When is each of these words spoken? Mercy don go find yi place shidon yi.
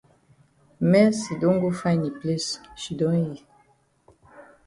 Mercy 0.91 1.31
don 1.41 1.55
go 1.61 1.69
find 1.81 2.01
yi 2.05 2.11
place 2.19 2.49
shidon 2.81 3.15
yi. 3.29 3.35